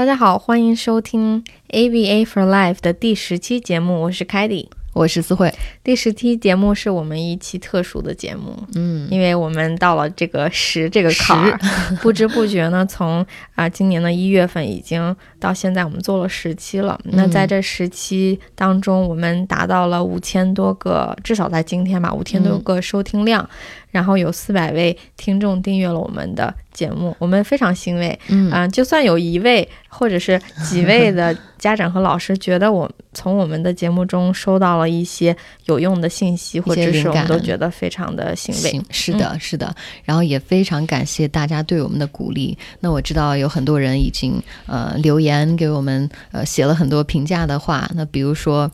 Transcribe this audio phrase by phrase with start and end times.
[0.00, 4.70] 大家好，欢迎收听 ABA for Life 的第十期节目，我是凯蒂。
[4.94, 5.54] 我是思慧，
[5.84, 11.56] 第十期节目是我们一期特殊的节目，嗯，因为我们到了这个十这个坎儿，
[12.02, 16.98] 不知不觉呢，从啊今年的一月份已经到现在，我们做了十期了。
[17.04, 23.48] 那在这十期当中，我们达到了五千多个，至少在今天吧，五千多个收听量。
[23.90, 28.18] 然后有四百位听众订阅了我们的节目，我们非常欣慰。
[28.28, 38.80] 嗯，就算有一位或者是几位的家长和老师觉得我从我们的节目中收到了一些有用的信息或知识，我们都觉得非常的欣慰。
[38.90, 39.74] 是的，是的。
[40.04, 42.56] 然后也非常感谢大家对我们的鼓励。
[42.78, 47.90] 那我知道有很多人已经呃留言给我们，呃写了很多评价的话。
[47.94, 48.70] 那比如说，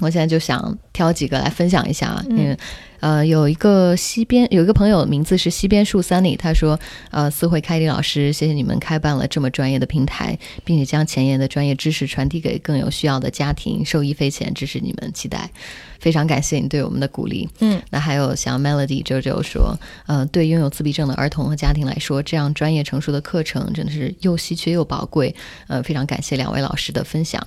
[0.00, 2.56] 我现在就想挑几个来分享一下，嗯。
[3.04, 15.50] 呃，有一个西边有一个朋友，名字是西边树 Sunny，他说，呃，思慧凯迪老师，谢谢你们开办了这么专业的平台，并且将前沿的专业知识传递给更有需要的家庭，受益匪浅，支持你们，期待，
[16.00, 17.46] 非常感谢你对我们的鼓励。
[17.60, 25.34] 嗯，那还有像 Melody 周周说，呃，对拥有自闭症的儿童和家庭来说，这样专业成熟的课程真的是又稀缺又宝贵。
[25.66, 27.46] 呃，非常感谢两位老师的分享。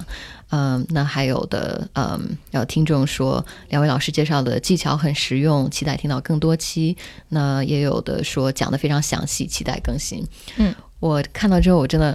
[0.50, 6.96] 嗯，那还有的，嗯，有听众说两位老师介绍的技巧很实用，期待听到更多期。
[7.30, 10.26] 那也有的说讲的非常详细，期待更新。
[10.58, 12.14] 嗯，我看到之后，我真的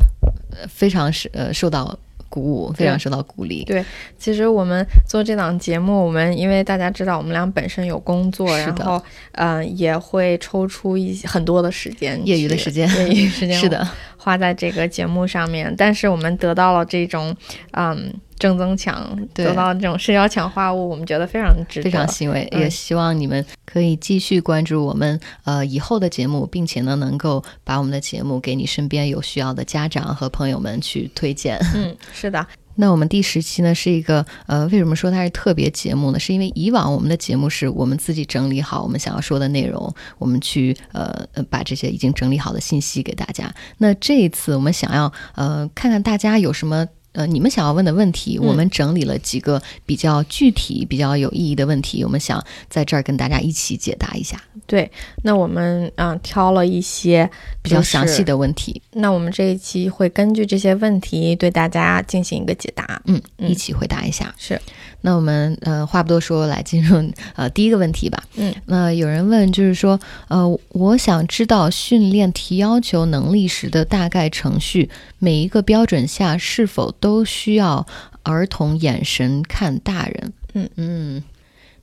[0.69, 1.99] 非常是呃受到。
[2.33, 3.63] 鼓舞，非常受到鼓励。
[3.65, 3.85] 对，
[4.17, 9.03] 其实我们做这档节目，我们因为大家知道我们俩本身有工作，然后
[9.33, 15.75] 嗯，也会抽出一很多的时间，业余的时间，业余时间 是的，花在这个节目上面。
[15.77, 17.37] 但是我们得到了这种
[17.73, 18.11] 嗯
[18.43, 22.49] 正增强，得到这种社交强化物，我们觉得非常值得，非常欣慰。
[22.51, 31.57] 也希望你们可以继续关注我们呃以后的节目，并且呢，能够把我们的节目给你身边有需要的家长和朋友们去推荐。
[31.77, 31.97] 嗯。
[32.13, 36.19] 是的， 那我们第十期呢是一个呃，为什么说它是特别节目呢？
[36.19, 43.55] 是因为以往我们的节目是我们自己整理好我们想要说的内容，我们去呃呃把这些已经整理好的信息给大家。
[43.79, 46.85] 那这一次我们想要呃看看大家有什么。
[47.13, 54.43] 呃，你们想要问的问题，我们整理了几个比较具体、比较有意义的问题，我们想在这儿跟大家一起解答一下。
[54.67, 54.91] 对，
[55.23, 57.29] 那我们嗯挑了一些
[57.61, 64.35] 比较详细的问题，那我们这一期会根据这些问题对大家进行一个解答，嗯，一起回答一下。
[64.39, 64.61] 是，
[65.03, 67.05] 那我们呃话不多说，来进入
[67.37, 68.23] 呃第一个问题吧。
[68.37, 76.91] 嗯，那有人问，就是说呃，我想知道训练提要求能力时的大概程序，每一个标准下是否。
[77.03, 77.85] 都需要
[78.23, 80.33] 儿童眼神看大人。
[80.53, 81.23] 嗯嗯，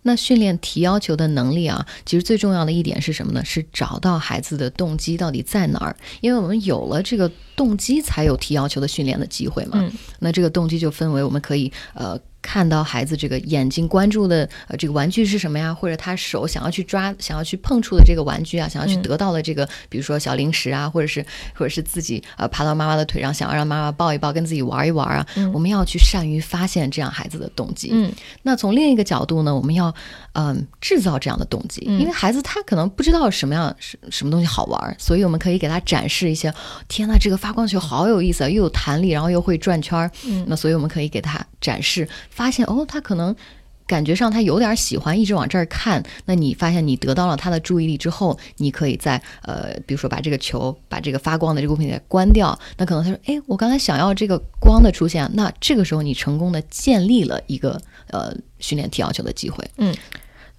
[0.04, 3.44] 那训练提要求的能力啊，其实最重要的一点是什么呢？
[3.44, 5.96] 是找到孩子的动机到底在哪儿。
[6.22, 9.80] 因为我们有了这个动机，才有提要求的训练的机会嘛。
[9.82, 12.18] 嗯，那这个动机就分为我们可以呃。
[12.42, 15.74] 看到孩子这个眼睛关注的呃这个玩具是什么呀？
[15.74, 25.26] 或者他手想要去抓、想要去碰触的这个玩具啊，想要去得到的这个，比如说小零食啊，或者是或者是自己呃爬到妈妈的腿上，想要让妈妈抱一抱，跟自己玩一玩啊。
[25.54, 27.90] 我们要去善于发现这样孩子的动机。
[27.92, 28.12] 嗯，
[28.44, 29.94] 那从另一个角度呢，我们要
[30.34, 36.54] 嗯制造这样的动机，因为孩子他可能不知道什么样什什么东西好玩，所以我们可以给他展示一些。
[36.88, 40.10] 天呐，这个发光球好有意思啊，又有弹力，然后又会转圈儿。
[40.26, 42.08] 嗯，那所以我们可以给他展示。
[42.40, 43.36] 发现哦，他可能
[43.86, 46.02] 感觉上他有点喜欢，一直往这儿看。
[46.26, 52.58] 那你发现你得到了他的注意力之后，你可以在呃，比如说把这个球，把这个发光的这个物品给关掉。
[52.78, 55.30] 那可能他说，哎，我刚才想要这个光的出现。
[55.34, 57.78] 那这个时候你成功的建立了一个
[58.12, 59.70] 呃训练提要求的机会。
[59.76, 59.94] 嗯，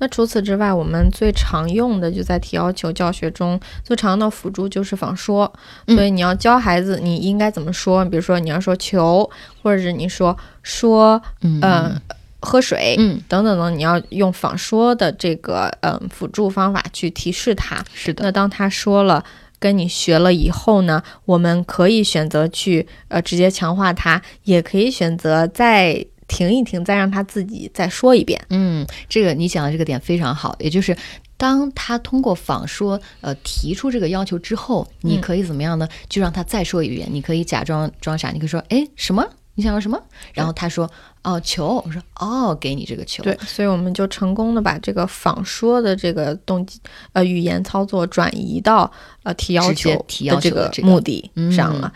[0.01, 5.53] 那除此之外，我们最常用的就在提要求教学中最常用的辅助就是仿说。
[5.87, 9.31] 所以你要教孩子你应该怎么说，比如说你要说球，
[9.63, 10.37] 或者是你说。
[10.63, 11.99] 说，嗯，
[12.39, 17.83] 喝水，嗯，等等等，你要用仿说的这个，嗯，辅助方法去提示他。
[17.95, 18.25] 是的。
[18.25, 19.25] 那当他说了，
[19.59, 28.41] 跟你学了以后呢，我们可以选择去，呃，直接强化他，也可以选择再停一停，再让他自己再说一遍。
[28.51, 30.97] 嗯，这个你讲的这个点非常好，也就是
[31.37, 35.89] 当他通过仿说，呃，提出这个要求之后，你可以怎么样呢？
[36.09, 37.09] 就让他再说一遍。
[37.11, 39.27] 你可以假装装傻，你可以说，哎，什么？
[39.57, 40.01] 你想要什么？
[40.33, 40.89] 然后他说
[41.25, 46.79] ：“哦，球。”我说：“哦，给你这个球。”对，所以我们就成功的把这个仿说的这个动机
[47.13, 48.91] 呃语言操作转移到
[49.25, 51.93] 呃提要求提要求的这个目的上了。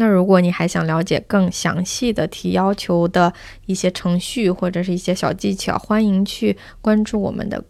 [0.00, 3.32] 那如果你还想了解更详细的提要求的
[3.66, 7.62] 一些程序或者是一些小技巧，欢迎去关注我们的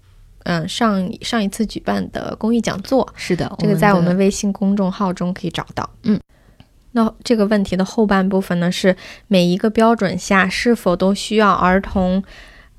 [0.45, 3.09] 嗯上上一次举办的公益讲座。
[3.17, 5.89] 是的，这个在我们微信公众号中可以找到。
[6.03, 6.21] 嗯。
[6.93, 8.95] 那这个问题的后半部分呢，是
[9.27, 12.23] 每一个标准下是否都需要儿童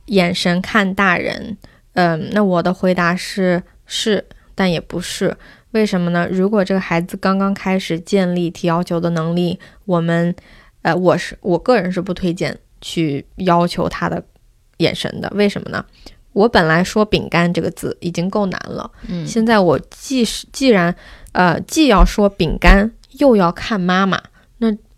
[0.06, 1.58] 眼神看大人？
[1.94, 4.26] 嗯，那我的回答是是，
[4.60, 5.34] 但也不是。
[5.72, 6.28] 为什么呢？
[6.30, 10.36] 如果这个孩子刚刚开始建立提要求的能力，我们，
[10.82, 14.22] 呃，我是我个人是不推荐去要求他的
[14.80, 15.32] 眼神的。
[15.34, 15.86] 为什么呢？
[16.34, 20.94] 我本来说饼干这个字已经够难了，嗯，现在我既是既然，
[21.32, 24.22] 呃，既要说饼干，又要看妈妈。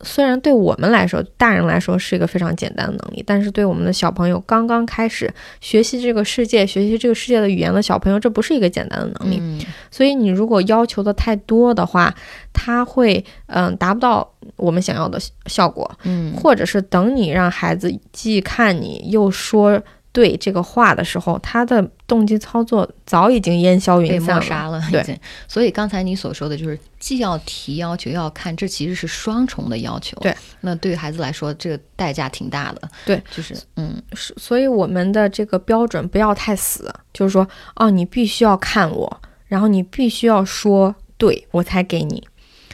[0.01, 9.65] 那虽然对我们来说，大人来说是一个非常简单的能力，但是对我们的小朋友刚刚开始学习这个世界、学习这个世界的语言的小朋友，这不是一个简单的能力。
[9.89, 12.13] 所以你如果要求的太多的话，
[12.53, 15.89] 他会嗯达不到我们想要的效果。
[16.03, 19.81] 嗯，或者是等你让孩子既看你又说。
[20.13, 24.37] 对这个话的时候，他的动机操作早已经烟消云散
[24.69, 24.81] 了。
[24.91, 30.17] 对，所以刚才你所说的就是既要提要求，又要看，这其实是双重的要求。
[30.19, 32.89] 对，那对于孩子来说，这个代价挺大的。
[33.05, 42.21] 对，就是嗯，是，所以我们的这个标准不要太死，就是说，哦，你必须要看我，然后你必须要说对我才给你。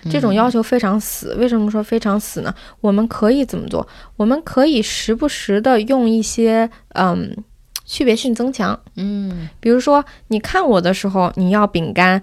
[0.09, 2.53] 这种要求非常死，为什么说非常死呢？
[2.81, 3.87] 我们可以怎么做？
[4.15, 7.35] 我们可以时不时的用一些嗯
[7.85, 12.21] 区别性增强，嗯，比如说你看我的时候，你要饼干，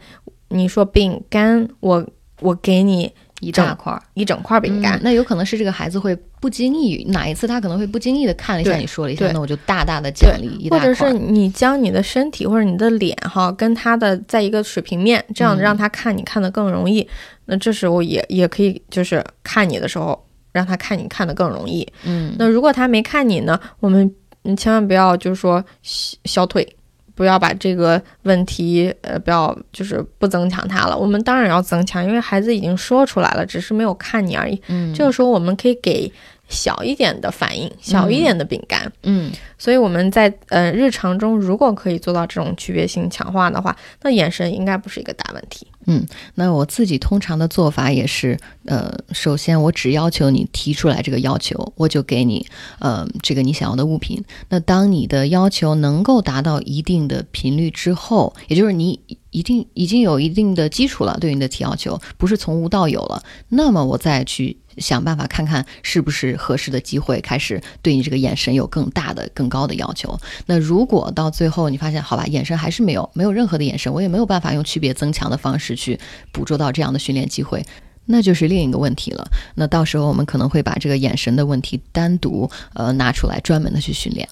[0.49, 2.07] 你说饼干，我
[2.41, 3.13] 我给你。
[3.45, 10.79] 一大块，一整块饼干，那有可能是这个孩子会不经意哪一次，他可能会不经意的看了一下，你说了一下，那我就大大的奖励一大块。
[10.79, 17.07] 或者是你将你的身体或者你的脸哈跟他的在一个水平面，这样让他看你看的更容易。
[17.45, 20.19] 那这时候也也可以就是看你的时候
[20.53, 21.87] 让他看你看的更容易。
[22.05, 24.11] 嗯，那如果他没看你呢，我们
[24.43, 26.67] 你千万不要就是说消退。
[27.15, 30.97] 不要把这个问题，呃，不要就是不增强它了。
[30.97, 34.61] 我们当然要增强，因为孩子已经说出来了，只是没有看你而已。
[34.69, 36.13] 嗯，这个时候我们可以给
[36.49, 38.93] 小一点的反应，小一点的饼干。
[39.03, 45.67] 嗯，所以我们在呃日常中，如果可以做到这种区别性强化的话，那眼神应该不是一个大问题。
[45.87, 46.07] 嗯，
[46.37, 52.47] 那我自己通常的做法也是，呃，首先我只要求你提出来这个要求，我就给你，
[52.79, 54.25] 呃，这个你想要的物品。
[54.49, 58.99] 那当你的要求能够达到一定的频率之后，也就是你
[59.31, 64.57] 一定已经有一定的基础了，对你的提要求不是从无到有了，那么我再去。
[64.79, 70.19] 想办法看看是不是合适的机会，开始对你这个眼神有更大的、更高的要求。
[70.47, 75.99] 那如果到最后你发现，好吧，眼神还是没有，没有任何的眼神，我也没有办法用区别增强的方式去
[76.33, 77.65] 捕捉到这样的训练机会，
[78.07, 79.27] 那就是另一个问题了。
[79.55, 84.29] 那到时候我们可能会把这个眼神的问题单独呃拿出来，专门的去训练。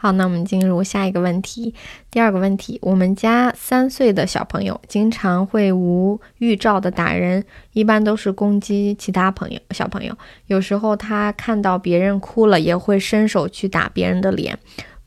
[0.00, 1.74] 好，那我们进入下一个问题。
[2.08, 10.16] 第二个问题，我们家三岁的小朋友经常会无预兆的打人，一般都是攻击其他朋友小朋友。
[10.46, 14.56] 有时候他看到别人哭了，也会伸手去打别人的脸，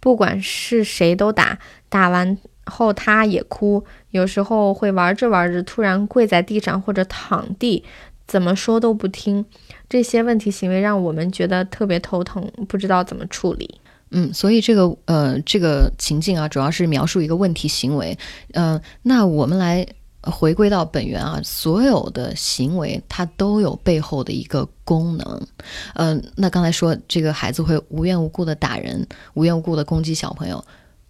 [0.02, 1.58] 不管是谁都打。
[1.88, 7.86] 打完后他也哭，有时候会玩着玩着突然跪在地上或者躺地，
[8.28, 9.46] 怎么说都不听。
[9.88, 13.80] 这些问题行为让我们觉得特别头疼，不知道怎么处理。
[14.12, 18.18] 嗯，所以这个呃，这个情境啊，主要是描述一个问题行为。
[18.54, 19.88] 嗯，那我们来
[20.22, 25.48] 回归到本源啊，所有的行为它都有背后的一个功能。
[25.96, 30.64] 嗯，那刚才说这个孩子会无缘无故的打人，无缘无故的攻击小朋友，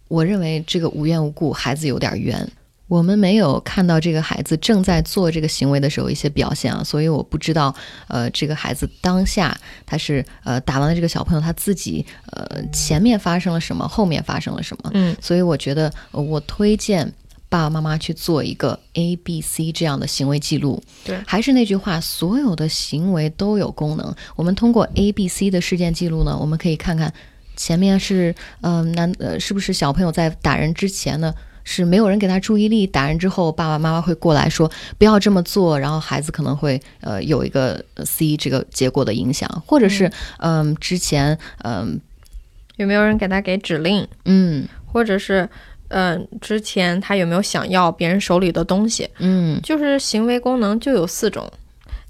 [0.08, 2.48] 我认为这个无缘无故，孩子有点冤。
[2.91, 7.74] 我们没有看到这个孩子正在做这个行为的时候一些表现啊，所以我不知道，
[8.10, 17.10] 呃，这个孩子当下他是呃打完了这个小朋友，他自己呃前面发生了什么，后面发生了什么，嗯，所以我觉得我推荐
[17.48, 20.83] 爸爸妈妈去做一个 A、B、C 这样的行为记录。
[21.05, 24.13] 对，还是那句话，所有的行为都有功能。
[24.36, 27.13] 我们通过 A、B、C 的事件记录呢，我们可以看看
[27.55, 31.33] 前面是嗯男呃是不是小朋友在打人之前呢？
[31.63, 42.00] 是没有人给他注意力，打人之后，爸爸妈妈会过来说不要这么做，然后孩子可能会呃有一个 C 这个结果的影响，或者是嗯之前嗯
[42.77, 45.48] 有没有人给他给指令，嗯，或者是
[45.89, 51.48] 嗯之前他有没有想要别人手里的东西，嗯，就是行为功能就有四种，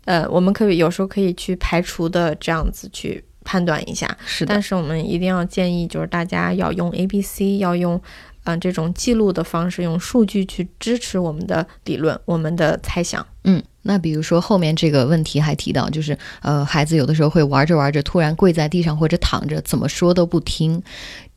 [0.06, 8.02] 呃，我们可以有时候可以去排除的这样子去判断一下，是的，但是我们一定要建议就是大家要用 A B C 要用。
[8.44, 13.26] 嗯，这种记录的方式，用数据去支持我们的理论，我们的猜想。
[13.44, 20.82] 嗯，那比如说后面这个问题还提到，就是呃，孩子有的时候会玩着玩着突然跪在地上或者躺着，怎么说都不听。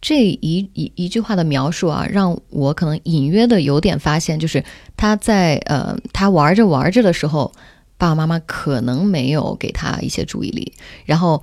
[0.00, 4.62] 这一一一句话的描述啊，让我可能隐约的有点发现，就是
[4.96, 7.52] 他在呃，他玩着玩着的时候，
[7.96, 10.75] 爸爸妈妈可能没有给他一些注意力，
[11.06, 11.42] 然后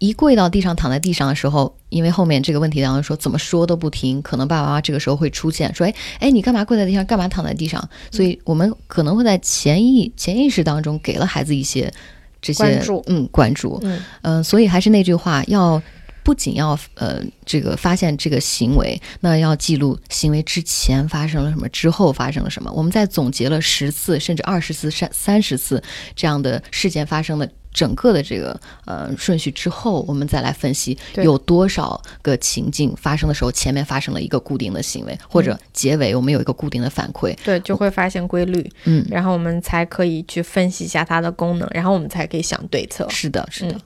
[0.00, 7.04] 一跪到地上躺在地上的时候，因为后面这个问题当中说怎么说都不听，可能爸爸妈妈这个时候会出现说，哎哎，你干嘛跪在地上？
[7.04, 7.88] 干嘛躺在地上？
[8.10, 11.92] 所以我们可能会在潜意潜意识当中给了孩子一些
[12.40, 15.80] 这些关注嗯关注，嗯嗯、所以还是那句话，要
[16.22, 22.72] 不仅要呃这个发现这个行为，那要记录行为之前发生了什么，之后发生了什么。
[22.72, 25.82] 我们在总结了十次甚至二十次、三三十次
[26.14, 37.36] 这样的事件发生的整个的这个呃顺序之后，我们再来分析有多少个情境发生的时候，前面发生了一个固定的行为，或者结尾我们有一个固定的反馈。
[37.44, 43.06] 对，就会发现规律，嗯，然后我们才可以去分析一下它的功能，然后我们才可以想对策。
[43.08, 43.72] 是的，是的。
[43.72, 43.80] 嗯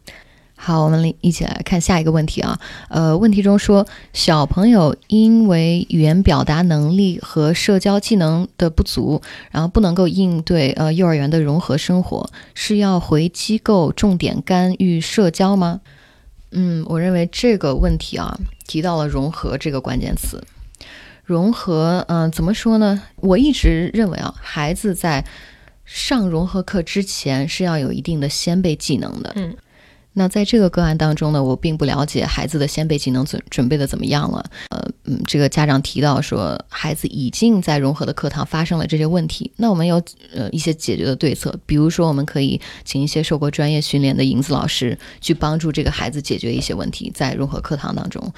[0.65, 2.59] 好，我们一起来看下一个问题啊。
[2.89, 15.83] 呃，问题中说，小朋友因为语言表达能力和社交技能的不足，然后不能够应对呃幼儿园的融合生活，是要回机构重点干预社交吗？
[16.53, 18.35] 嗯，我认为这个问题啊，
[18.67, 20.43] 提到了融合这个关键词。
[21.27, 23.03] 融合，嗯、怎么说呢？
[23.17, 25.27] 我一直认为啊，孩子在
[25.85, 29.31] 上融合课之前是要有一定的先备技能的。
[29.37, 29.55] 嗯，
[30.15, 34.45] 那在这个个案当中呢，我并不了解孩子的先备技能准准备的怎么样了。
[34.71, 40.01] 呃，嗯，这个家长提到说，孩子已经在融合的课堂发生了这些问题，那我们有
[40.33, 48.33] 呃一些解决的对策，比如说我们可以请一些受过专业训练的影子老师去帮助这个孩子解决一些问题，在融合课堂当中。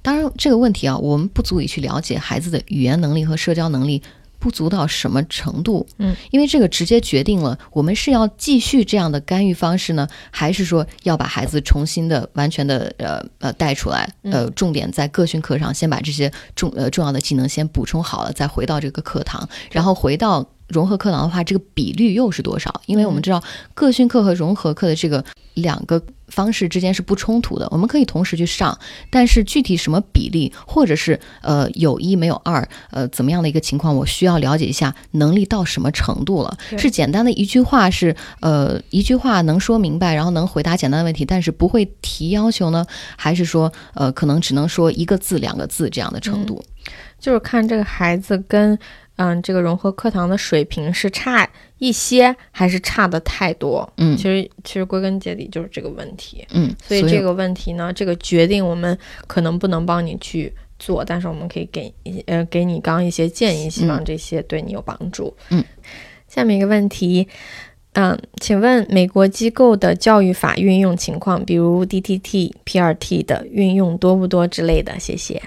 [0.00, 4.00] 当然，这个问题啊，我们不足以去了解孩子的语言能力和社交能力
[4.38, 5.86] 不足到什么程度。
[5.98, 14.08] 嗯，因为这个直接决定了我们是要继续这样的干预方式呢，还是说要把孩子重新的、完全的呃呃带出来？
[14.22, 20.46] 呃，重点在个训课上先把这些重呃重要的技能先补充好了，再回到这个课堂，然后回到。
[20.68, 22.82] 融合课堂的话，这个比率又是多少？
[22.84, 23.42] 因为我们知道
[23.72, 28.78] 个训课和融合课的这个两个方式之间是不冲突的，我们可以同时去上，
[29.10, 36.56] 但是具体什么比例，或者是呃有一没有二，呃怎么样的一个情况，我需要了解一下能力到什么程度了。
[36.76, 42.84] 是简单的一句话是呃一句话能说明白，然后能回答简单的问题，但是不会提要求呢？
[43.16, 46.62] 还是说呃可能只能说一个字两个字这样的程度？
[47.18, 48.78] 就是看这个孩子跟
[49.16, 53.88] 嗯这个融合课堂的水平是差一些，还是差的太多。
[53.96, 56.44] 嗯其实其实归根结底就是这个问题。
[56.50, 61.92] 嗯，所以这个问题呢，这个决定我们可能不能帮你去做，但是我们可以给
[62.26, 65.34] 呃给你刚刚一些建议，希望这些对你有帮助。
[65.50, 65.64] 嗯，
[66.28, 67.26] 下面一个问题，
[67.94, 74.98] 嗯，请问美国机构的教育法运用情况，比如 DTT、PRT 的运用多不多之类的？
[74.98, 75.40] 谢谢。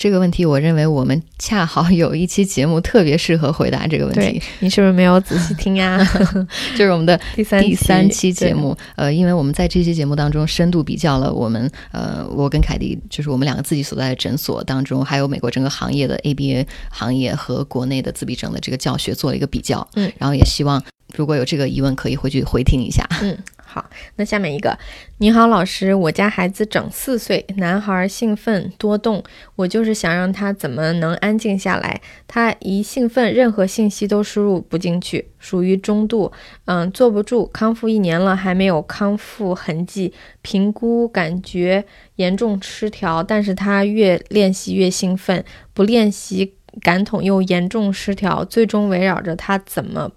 [0.00, 6.02] 这个问题，我认为我们恰好有一期节目特别适合回答这个问对题，你是不是没有仔细听呀？
[6.74, 20.82] 就是我们的 第三第三期节目，呃，因为我们在这期节目当中深度比较了我们，呃，我跟凯迪，就是我们两个自己所在的诊所当中，还有美国整个行业的 ABA 行业和国内的自闭症的这个教学做了一个比较，嗯，然后也希望
[21.14, 23.06] 如果有这个疑问，可以回去回听一下。
[23.20, 23.36] 嗯，
[23.72, 24.76] 好，那下面一个，
[25.18, 29.22] 你好，老师，我家孩子整四岁，男孩兴奋多动，
[29.54, 32.00] 我就是想让他怎么能安静下来。
[32.26, 36.32] 他一兴奋，任何信息都输入不进去，属于中度，
[36.64, 37.46] 嗯，坐不住。
[37.52, 40.12] 康复一年了，还没有康复痕迹，
[40.42, 41.84] 评估感觉
[42.16, 50.10] 严重失调，但是他越练习越兴奋，不练习感统又严重失调，最终围绕着他怎么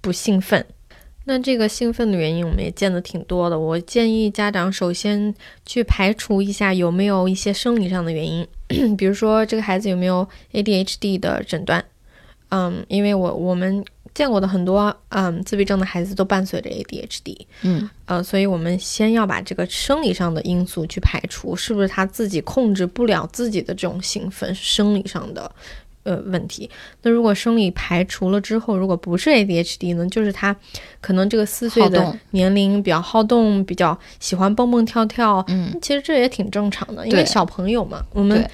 [0.00, 0.66] 不兴奋。
[1.28, 3.58] 那这个兴奋的原因，我们也见得挺多的。
[3.58, 5.34] 我建议家长首先
[5.66, 8.48] 去排除一下有没有一些生理上的原因，
[8.96, 11.84] 比如说这个孩子有没有 ADHD 的诊断。
[12.48, 25.52] 嗯，因为我我们见过的很多嗯自闭症的孩子都伴随着 ADHD，嗯呃，所以我们先要把这个生理上的因素去排除，是不是他自己控制不了自己的这种兴奋，生理上的
[26.08, 26.68] 呃问题。
[27.02, 30.56] 那如果生理排除了之后，如果不是 ADHD 呢，就是他
[31.00, 35.78] 可能这个四岁的年龄比较好动，比较喜欢蹦蹦跳跳，嗯。
[35.82, 38.50] 其实这也挺正常的，因为小朋友嘛，我们对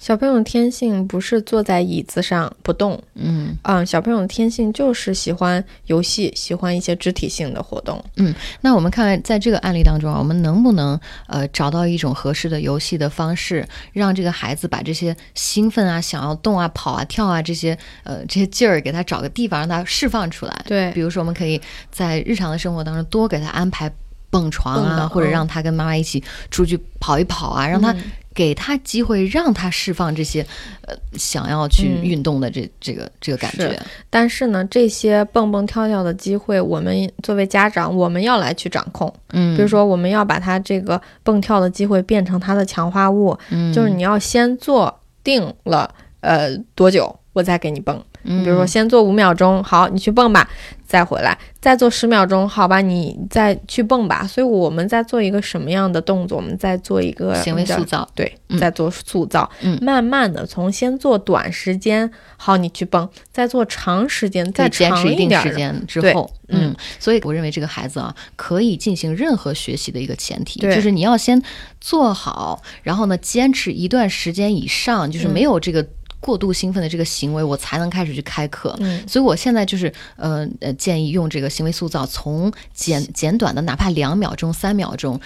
[0.00, 3.54] 小朋友的天性不是坐在椅子上不动，嗯。
[3.60, 8.02] 啊，小朋友的天性就是喜欢游戏，喜欢一些肢体性的活动。
[8.16, 20.64] 嗯那我们看看在这个案例当中啊，我们能不能呃找到一种合适的游戏的方式，让这个孩子把这些兴奋啊、想要动啊、跑啊、跳啊这些呃这些劲儿，给他找个地方让他释放出来。
[20.66, 20.90] 对。
[20.92, 23.92] 比如说我们可以在日常的生活当中多给他安排
[24.30, 28.02] 蹦床啊，或者嗯让他跟妈妈一起出去跑一跑啊，让他嗯
[28.34, 30.40] 给他机会，让他释放这些
[30.82, 33.76] 呃想要去嗯运动的这、这个这个感觉。
[34.08, 39.12] 但是呢，这些蹦蹦跳跳的机会，我们作为家长，我们要来去掌控。
[39.32, 48.02] 嗯，比如说，我们要把他这个蹦跳的机会变成他的强化物，嗯，就是你要先做定了，呃，多久我再给你蹦。
[48.22, 50.46] 你，比如说，先做五秒钟，好，你去蹦吧，
[50.86, 54.26] 再回来，再做十秒钟，好吧，你再去蹦吧。
[54.26, 56.36] 所以我们在做一个什么样的动作？
[56.36, 59.50] 我们在做一个行为塑造，对，嗯在做塑造。
[59.62, 71.42] 嗯慢慢的从先做短时间，好，你去蹦，再做长时间，再坚持一定时间之后，嗯嗯，所以我认为这个孩子啊，可以进行任何学习的一个前提，对就是你要先
[71.80, 75.86] 做好，然后呢，坚持一段时间以上，就是嗯没有这个
[76.20, 78.76] 过度兴奋的这个行为，我才能开始去开课。
[78.80, 85.20] 嗯所以我现在就是呃呃建议用这个行为塑造，从简简短的哪怕两秒钟、三秒钟。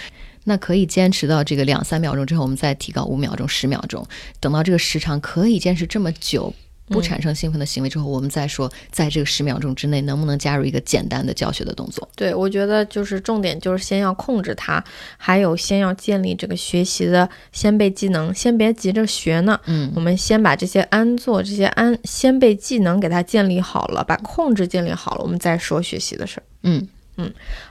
[0.46, 4.06] 那可以坚持到这个两三秒钟之后，我们再提高五秒钟、十秒钟。
[4.40, 6.52] 等到这个时长可以坚持这么久，
[6.86, 12.08] 不产生兴奋的行为之后，我们再说，在这个十秒钟之内能不能加入一个简单的教学的动作。
[12.14, 14.82] 对，我觉得就是重点就是先要控制它，
[15.16, 19.58] 还有先要建立这个学习的先辈技能，先别急着学呢。
[19.66, 26.42] 嗯我们先把这些安坐、这些安先辈技能给它建立好了，把控制建立好了，我们再说学习的事儿。
[26.64, 26.86] 嗯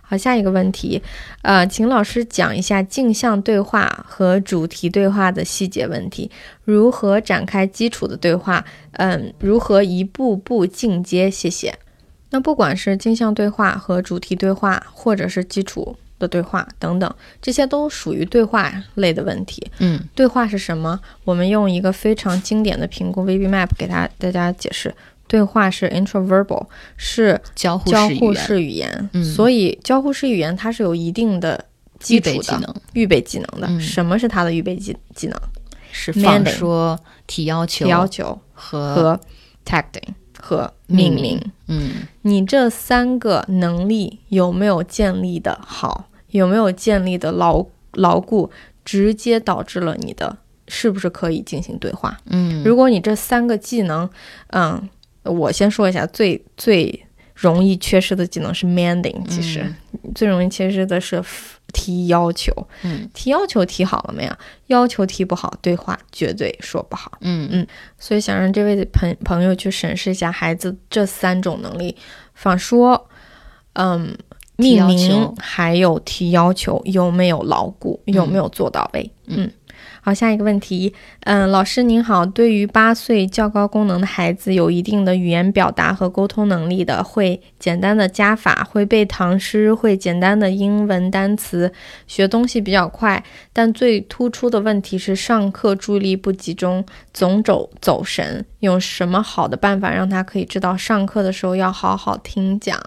[0.02, 1.02] 好，下一个问题，
[1.42, 6.32] 呃，请老师讲一下镜像对话和主题对话的细节问题，
[6.64, 11.30] 如何展开基础的对话，嗯，如何一步步进阶？
[11.30, 11.74] 谢谢。
[12.30, 19.70] 那不管是镜像对话和主题对话，或者是基础的对话等等，这些都属于对话类的问题。
[19.80, 21.00] 嗯对话是什么？
[21.26, 24.94] 我们用一个非常经典的评估 VB Map 给大大家解释。
[25.34, 26.64] 对话是 introverbal，
[26.96, 31.66] 是交互交互式语言所以交互式语言它是有一定的
[32.00, 33.66] 基础的预备技能的。
[33.68, 35.36] 嗯什么是它的预备技技能？
[35.92, 39.20] 是放说、提要求、提要求和和
[39.66, 41.42] tagging 和命令。
[41.68, 46.10] 嗯你这三个能力有没有建立的好？
[46.30, 48.52] 有没有建立的牢牢固？
[48.86, 52.16] 直接导致了你的是不是可以进行对话？
[52.26, 54.08] 嗯，如果你这三个技能，
[54.48, 54.90] 嗯，
[55.24, 59.66] 我先说一下，最最容易缺失的技能是 manding，其实、
[60.14, 61.22] 最容易缺失的是
[61.72, 62.52] 提要求。
[62.84, 64.34] 嗯提要求提好了没有？
[64.68, 67.12] 要求提不好，对话绝对说不好。
[67.22, 71.96] 嗯嗯所以想让这位朋朋友去审视一下孩子这三种能力：
[72.38, 73.10] 仿说，
[73.74, 74.16] 嗯，
[74.58, 79.12] 命名还有提要求有没有牢固，有没有做到位？
[79.26, 79.52] 嗯嗯。
[80.06, 91.72] 好，下一个问题，嗯，老师您好，对于八岁较高功能的孩子，有一定的语言表达和沟通能力的，会简单的加法，会背唐诗，会简单的英文单词，
[92.06, 98.46] 学东西比较快，但最突出的问题是上课注意力不集中，总走走神。
[98.60, 102.78] 有什么好的办法让他可以知道上课的时候要好好听讲？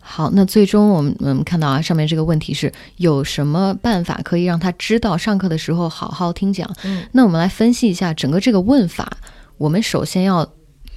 [0.00, 6.68] 好，那最终我们我们看到啊，上面这个问题是有什么办法可以让他知道上课的时候好好听讲？
[6.82, 9.08] 嗯，那我们来分析一下整个这个问法。
[9.56, 10.46] 我们首先要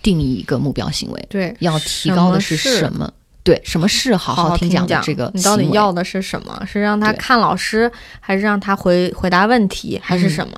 [0.01, 3.11] 定义一个目标行为，对，要提高的是什么？
[3.43, 6.65] 对，什么是好好听讲讲的这个你到底要的是什么？
[6.65, 10.53] 是让他看老师，还是让他回回答问题，还是嗯什么？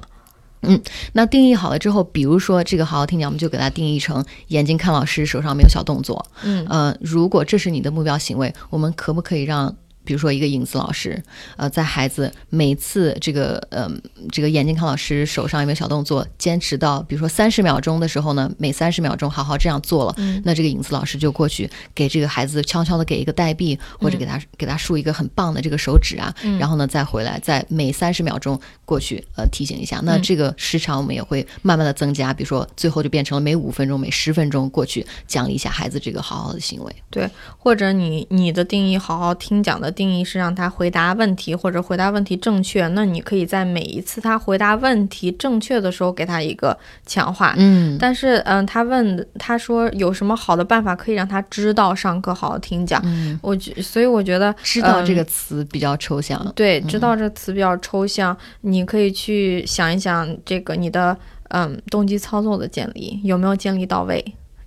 [1.13, 6.25] 那定义好了之后，比如说这个好好听讲，我们就给它定义成眼睛看老师，手上没有小动作。
[6.43, 9.75] 嗯呃，如果这是你的目标行为，我们可不可以让，
[10.05, 11.21] 比如说一个影子老师，
[11.57, 13.89] 呃，在孩子每次这个呃
[14.31, 20.41] 这个眼睛看老师手上有没有小动作，坚持到比如说三十秒钟的时候呢，每三十秒钟好好这样做了，嗯。
[20.45, 26.59] 那这个影子老师就过去给这个孩子悄悄的给一个代币，或者给他、给他竖一个很棒的这个手指啊，嗯。
[26.59, 36.95] 然后呢再回来，再每三十秒钟过去呃提醒一下，那嗯这个时长我们也会慢慢的增加，比如说最后就变成了每五分钟、每十分钟过去奖励一下孩子这个好好的行为。
[37.09, 47.55] 对或者你你的定义好好听讲的定义是让他回答问题，或者回答问题正确，那你可以在每一次他回答问题正确的时候给他一个强化。
[47.57, 53.01] 嗯但是，嗯，他问他说有什么好的办法可以让他知道上课好好听讲？
[53.05, 56.53] 嗯，我觉，所以我觉得知道这嗯个词比较抽象。
[56.55, 61.17] 对，知道这个词比较抽象，你可以去想一想，这个你的
[61.49, 64.23] 嗯动机操作的建立有没有建立到位，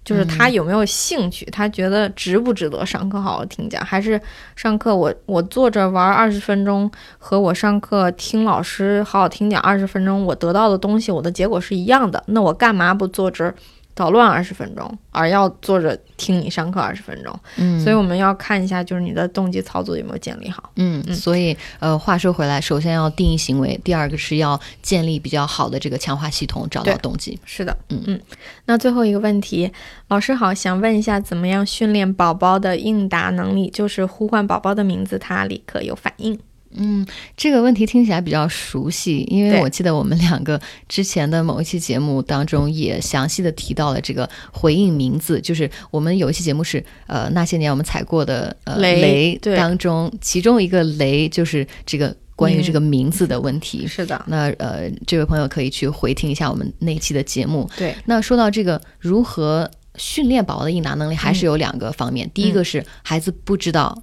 [0.08, 4.18] 就是他有没有兴趣，他觉得值不值得上课好好听讲，还是
[4.56, 13.54] 上课我我坐着玩二十分钟，和我上课听老师好好听讲二十分钟，我得到的东西，我的结果是一样的，那我干嘛不坐这儿？
[13.98, 17.36] 捣乱二十分钟，而要坐着听你上课二十分钟。
[17.56, 20.70] 嗯，所以我们要看一下，就是你的动机操作有没有建立好。
[20.76, 27.36] 嗯，所以呃，话说回来，首先要定义行为，第二个是要建立比较好的这个强化系统，找到动机。
[27.44, 28.20] 是的，嗯嗯。
[28.66, 29.72] 那最后一个问题，
[30.06, 33.68] 老师好，想问一下，怎么样训练宝宝的应答能力？
[33.68, 36.38] 就是呼唤宝宝的名字，他立刻有反应。
[36.76, 53.86] 嗯，这个问题听起来比较熟悉，因为我记得我们两个之前的某一期节目当中也详细的提到了这个回应名字，就是我们有一期节目是呃那些年我们踩过的呃雷对当中，其中一个雷就是这个关于这个名字的问题。
[53.88, 57.68] 是的，那呃，这位朋友可以去回听一下我们那一期的节目。
[57.76, 62.30] 对，那说到这个如何训练宝宝的应答能力，还是有两个方面。
[62.32, 64.00] 第一个是孩子不知道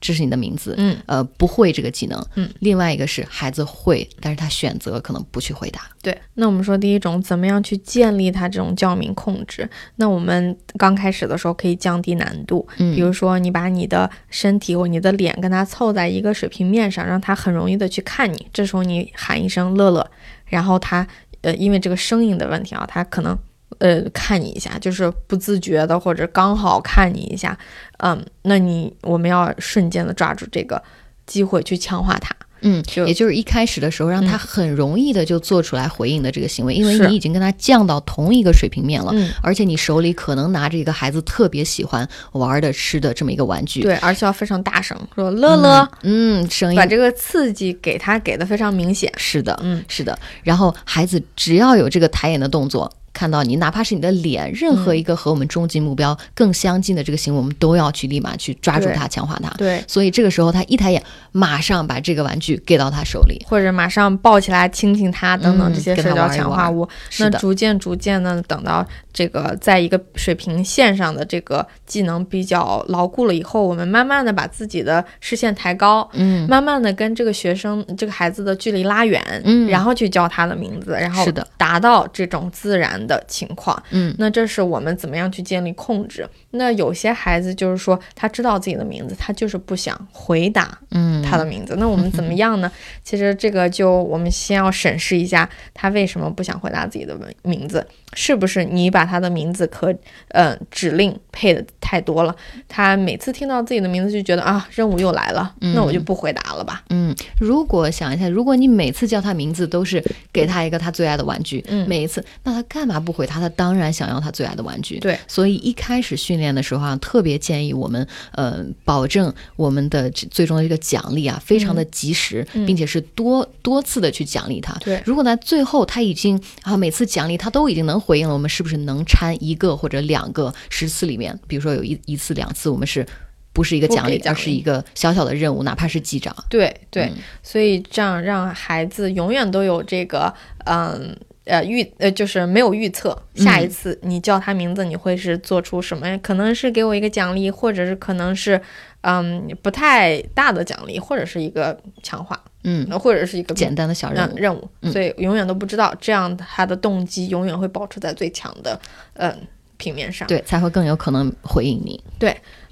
[0.00, 2.48] 这是你的名字，嗯呃，不会这个技能，嗯。
[2.60, 5.82] 另外一个是孩子会，但是他选择可能不去回答。
[6.00, 6.16] 对。
[6.34, 9.68] 那我们说第一种，怎么样去建立他这种叫名控制？
[9.96, 18.46] 那我们刚开始的时候可以降低难度，嗯比如说你把你的身体或你的脸跟他凑在一个水平面上，让他很容易的去看你。
[18.52, 20.08] 这时候你喊一声“乐乐”，
[20.46, 21.06] 然后他
[21.42, 23.36] 呃，因为这个声音的问题啊，他可能
[23.78, 27.56] 呃看你一下，就是不自觉的或者刚好看你一下，
[27.98, 30.82] 嗯，那你我们要瞬间的抓住这个
[31.26, 32.34] 机会去强化他。
[32.60, 43.82] 嗯，就也就是一开始的时候，让他嗯很容易的就做出来回应的这个行为，因为你已经跟他降到同一个水平面了，嗯，而且你手里可能拿着一个孩子特别喜欢玩的、吃的这么一个玩具。
[43.82, 49.12] 对，而且要非常大声说“乐乐”，嗯，声音把这个刺激给他给的非常明显。
[49.16, 50.18] 是的，嗯，是的。
[50.42, 59.48] 然后孩子只要有这个抬眼的动作，看到你，哪怕是你的脸，任何一个和我们终极目标更相近的这个行为，我们都要去立马去抓住它，强化它。
[59.56, 63.44] 对，所以这个时候他一抬眼，马上把这个玩具给到他手里。
[63.48, 66.88] 或者马上抱起来亲亲他等等嗯这些跟社交强化物。
[67.10, 76.48] 是的，那逐渐逐渐的，等到这个在一个水平线上的这个技能比较牢固了以后，我们慢慢的把自己的视线抬高，嗯。
[76.48, 79.68] 慢慢的跟这个学生这个孩子的距离拉远，嗯。
[79.68, 81.46] 然后去叫他的名字，然后是的。
[81.56, 83.80] 达到这种自然的情况。
[83.90, 86.28] 嗯那这是我们怎么样去建立控制？
[86.50, 91.76] 那有些孩子就是说他知道自己的名字，他就是不想回答嗯，他的名字。
[91.78, 92.70] 那我们怎么样呢？
[93.04, 99.94] 其实这个就我们先要审视一下他为什么不想回答自己的名名字，是不是你把他的名字和
[100.28, 102.34] 呃指令配的太多了？
[102.66, 106.82] 他每次听到自己的名字就觉得啊，任务又来了，那我就不回答了吧。
[106.90, 113.38] 嗯，如果想一下，如果你每次叫他名字都是给他一个他最爱的玩具，嗯每一次，那他干嘛不回他？
[113.38, 114.98] 他当然想要他最爱的玩具。
[114.98, 124.74] 对，所以一开始训练的时候啊，特别建议我们，呃，保证我们的这最终的这个奖励啊，非常的及时，嗯并且是多多次的去奖励他。
[124.80, 133.06] 对如果在最后他已经啊每次奖励他都已经能回应了，我们是不是能掺一个或者两个十次里面，比如说有一一次两次，我们是
[133.52, 136.34] 不是一个奖励，而是一个小小的任务，哪怕是记账。
[136.48, 140.32] 对对，嗯所以这样让孩子永远都有这个，
[140.66, 141.16] 嗯。
[141.48, 146.18] 呃预呃就是没有预测，下一嗯次你叫他名字，你会是做出什么？
[146.18, 148.60] 可能是给我一个奖励，或者是可能是
[149.02, 154.32] 嗯不太大的奖励，或者是一个强化，嗯，呃或者是一个简单的小任务。
[154.32, 158.78] 嗯任务，嗯所以永远都不知道，这样他的动机永远会保持在最强的
[159.14, 159.34] 嗯
[159.76, 160.26] 平面上。
[160.26, 162.02] 对，才会更有可能回应你。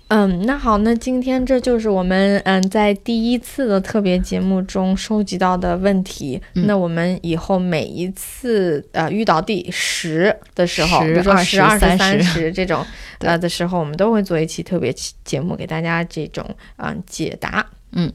[0.08, 6.40] 嗯，那好，那今天这就是我们嗯在第一次的特别节目中收集到的问题。
[6.54, 12.86] 嗯那我们以后每一次呃遇到第十的时候，10比如说十、二十、三十这种
[13.18, 17.66] 呃的时候，我们都会做一期特别期节目给大家这种嗯、解答。
[17.92, 18.12] 嗯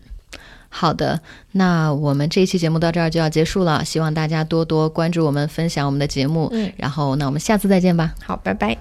[0.70, 1.20] 好的，
[1.52, 6.48] 那我们这一期节目到这儿就要结束了，希望大家多多关注我们，分享我们的节目。
[6.54, 8.14] 嗯，然后，那我们下次再见吧。
[8.24, 8.78] 好，拜拜。